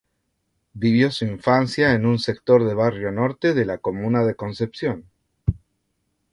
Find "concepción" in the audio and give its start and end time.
4.33-5.05